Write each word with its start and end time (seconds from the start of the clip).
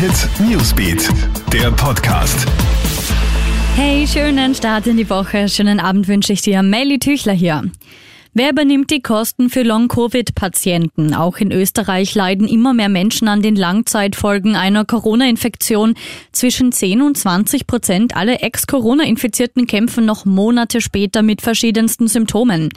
Hit 0.00 0.30
Newsbeat, 0.40 1.10
der 1.52 1.70
Podcast. 1.72 2.46
Hey, 3.76 4.06
schönen 4.06 4.54
Start 4.54 4.86
in 4.86 4.96
die 4.96 5.10
Woche. 5.10 5.46
Schönen 5.46 5.78
Abend 5.78 6.08
wünsche 6.08 6.32
ich 6.32 6.40
dir. 6.40 6.62
Melly 6.62 6.98
Tüchler 6.98 7.34
hier. 7.34 7.64
Wer 8.32 8.50
übernimmt 8.50 8.92
die 8.92 9.02
Kosten 9.02 9.50
für 9.50 9.64
Long-Covid-Patienten? 9.64 11.14
Auch 11.14 11.38
in 11.38 11.50
Österreich 11.50 12.14
leiden 12.14 12.46
immer 12.46 12.72
mehr 12.72 12.88
Menschen 12.88 13.26
an 13.26 13.42
den 13.42 13.56
Langzeitfolgen 13.56 14.54
einer 14.54 14.84
Corona-Infektion. 14.84 15.94
Zwischen 16.30 16.70
10 16.70 17.02
und 17.02 17.18
20 17.18 17.66
Prozent 17.66 18.16
aller 18.16 18.40
Ex-Corona-Infizierten 18.40 19.66
kämpfen 19.66 20.06
noch 20.06 20.26
Monate 20.26 20.80
später 20.80 21.22
mit 21.22 21.42
verschiedensten 21.42 22.06
Symptomen. 22.06 22.68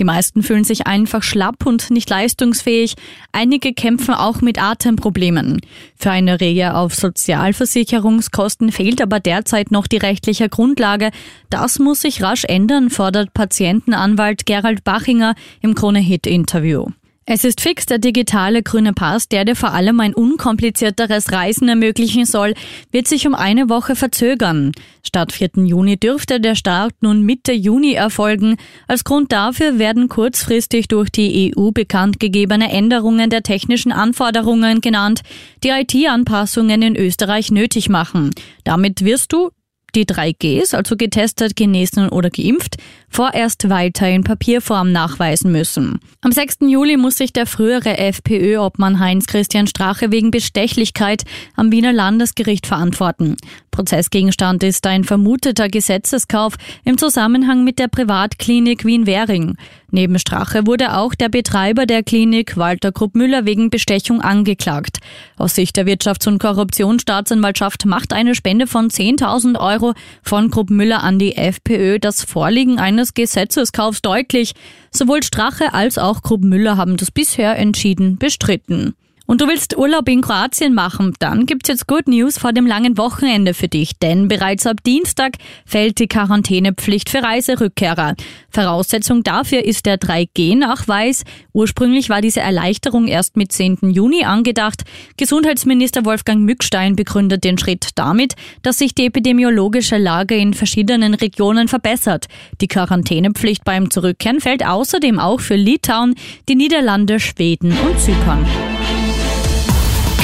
Die 0.00 0.04
meisten 0.04 0.42
fühlen 0.42 0.64
sich 0.64 0.86
einfach 0.86 1.22
schlapp 1.22 1.66
und 1.66 1.90
nicht 1.90 2.08
leistungsfähig. 2.08 2.94
Einige 3.32 3.74
kämpfen 3.74 4.14
auch 4.14 4.40
mit 4.40 4.62
Atemproblemen. 4.62 5.60
Für 5.94 6.10
eine 6.10 6.40
Rehe 6.40 6.74
auf 6.74 6.94
Sozialversicherungskosten 6.94 8.72
fehlt 8.72 9.02
aber 9.02 9.20
derzeit 9.20 9.72
noch 9.72 9.86
die 9.86 9.98
rechtliche 9.98 10.48
Grundlage. 10.48 11.10
Das 11.50 11.78
muss 11.78 12.00
sich 12.00 12.22
rasch 12.22 12.44
ändern, 12.46 12.88
fordert 12.88 13.34
Patientenanwalt 13.34 14.46
Gerald 14.46 14.84
Bach 14.84 15.01
Strachinger 15.02 15.34
im 15.60 15.74
Krone-Hit-Interview. 15.74 16.86
Es 17.24 17.44
ist 17.44 17.60
fix 17.60 17.86
der 17.86 17.98
digitale 17.98 18.64
grüne 18.64 18.92
Pass, 18.92 19.28
der 19.28 19.44
dir 19.44 19.54
vor 19.54 19.72
allem 19.72 20.00
ein 20.00 20.12
unkomplizierteres 20.12 21.30
Reisen 21.30 21.68
ermöglichen 21.68 22.24
soll, 22.24 22.54
wird 22.90 23.06
sich 23.06 23.28
um 23.28 23.36
eine 23.36 23.68
Woche 23.68 23.94
verzögern. 23.94 24.72
Statt 25.04 25.30
4. 25.30 25.50
Juni 25.64 25.96
dürfte 25.96 26.40
der 26.40 26.56
Start 26.56 26.94
nun 27.00 27.22
Mitte 27.22 27.52
Juni 27.52 27.92
erfolgen. 27.92 28.56
Als 28.88 29.04
Grund 29.04 29.30
dafür 29.30 29.78
werden 29.78 30.08
kurzfristig 30.08 30.88
durch 30.88 31.10
die 31.10 31.54
EU 31.56 31.70
bekannt 31.70 32.18
gegebene 32.18 32.72
Änderungen 32.72 33.30
der 33.30 33.44
technischen 33.44 33.92
Anforderungen 33.92 34.80
genannt, 34.80 35.20
die 35.62 35.68
IT-Anpassungen 35.68 36.82
in 36.82 36.96
Österreich 36.96 37.52
nötig 37.52 37.88
machen. 37.88 38.30
Damit 38.64 39.04
wirst 39.04 39.32
du 39.32 39.50
die 39.94 40.06
3Gs, 40.06 40.74
also 40.74 40.96
getestet, 40.96 41.56
genesen 41.56 42.08
oder 42.08 42.30
geimpft, 42.30 42.76
vorerst 43.08 43.68
weiter 43.68 44.08
in 44.08 44.24
Papierform 44.24 44.92
nachweisen 44.92 45.52
müssen. 45.52 46.00
Am 46.22 46.32
6. 46.32 46.58
Juli 46.68 46.96
muss 46.96 47.16
sich 47.16 47.32
der 47.32 47.46
frühere 47.46 47.98
FPÖ-Obmann 47.98 48.98
Heinz-Christian 48.98 49.66
Strache 49.66 50.10
wegen 50.10 50.30
Bestechlichkeit 50.30 51.24
am 51.56 51.70
Wiener 51.72 51.92
Landesgericht 51.92 52.66
verantworten. 52.66 53.36
Prozessgegenstand 53.70 54.62
ist 54.62 54.86
ein 54.86 55.04
vermuteter 55.04 55.68
Gesetzeskauf 55.68 56.54
im 56.84 56.98
Zusammenhang 56.98 57.64
mit 57.64 57.78
der 57.78 57.88
Privatklinik 57.88 58.84
Wien-Währing. 58.84 59.56
Neben 59.94 60.18
Strache 60.18 60.66
wurde 60.66 60.96
auch 60.96 61.14
der 61.14 61.28
Betreiber 61.28 61.84
der 61.84 62.02
Klinik 62.02 62.56
Walter 62.56 62.92
Krupp-Müller 62.92 63.44
wegen 63.44 63.68
Bestechung 63.68 64.22
angeklagt. 64.22 65.00
Aus 65.36 65.54
Sicht 65.54 65.76
der 65.76 65.86
Wirtschafts- 65.86 66.26
und 66.26 66.38
Korruptionsstaatsanwaltschaft 66.38 67.84
macht 67.84 68.14
eine 68.14 68.34
Spende 68.34 68.66
von 68.66 68.88
10.000 68.88 69.60
Euro 69.60 69.92
von 70.22 70.50
Krupp-Müller 70.50 71.02
an 71.02 71.18
die 71.18 71.36
FPÖ 71.36 71.98
das 71.98 72.24
Vorliegen 72.24 72.78
eines 72.78 73.12
Gesetzeskaufs 73.12 74.00
deutlich. 74.00 74.54
Sowohl 74.90 75.22
Strache 75.22 75.74
als 75.74 75.98
auch 75.98 76.22
Krupp-Müller 76.22 76.78
haben 76.78 76.96
das 76.96 77.10
bisher 77.10 77.58
entschieden 77.58 78.16
bestritten. 78.16 78.94
Und 79.26 79.40
du 79.40 79.46
willst 79.46 79.76
Urlaub 79.76 80.08
in 80.08 80.20
Kroatien 80.20 80.74
machen, 80.74 81.14
dann 81.20 81.46
gibt's 81.46 81.68
jetzt 81.68 81.86
Good 81.86 82.08
News 82.08 82.38
vor 82.38 82.52
dem 82.52 82.66
langen 82.66 82.98
Wochenende 82.98 83.54
für 83.54 83.68
dich, 83.68 83.98
denn 83.98 84.28
bereits 84.28 84.66
ab 84.66 84.78
Dienstag 84.84 85.34
fällt 85.64 86.00
die 86.00 86.08
Quarantänepflicht 86.08 87.08
für 87.08 87.22
Reiserückkehrer. 87.22 88.14
Voraussetzung 88.50 89.22
dafür 89.22 89.64
ist 89.64 89.86
der 89.86 89.98
3G-Nachweis. 89.98 91.22
Ursprünglich 91.52 92.08
war 92.08 92.20
diese 92.20 92.40
Erleichterung 92.40 93.06
erst 93.06 93.36
mit 93.36 93.52
10. 93.52 93.78
Juni 93.92 94.24
angedacht. 94.24 94.82
Gesundheitsminister 95.16 96.04
Wolfgang 96.04 96.42
Mückstein 96.42 96.96
begründet 96.96 97.44
den 97.44 97.58
Schritt 97.58 97.90
damit, 97.94 98.34
dass 98.62 98.78
sich 98.78 98.94
die 98.94 99.06
epidemiologische 99.06 99.98
Lage 99.98 100.36
in 100.36 100.52
verschiedenen 100.52 101.14
Regionen 101.14 101.68
verbessert. 101.68 102.26
Die 102.60 102.68
Quarantänepflicht 102.68 103.64
beim 103.64 103.90
Zurückkehren 103.90 104.40
fällt 104.40 104.66
außerdem 104.66 105.18
auch 105.18 105.40
für 105.40 105.56
Litauen, 105.56 106.14
die 106.48 106.56
Niederlande, 106.56 107.20
Schweden 107.20 107.72
und 107.72 107.98
Zypern. 108.00 108.44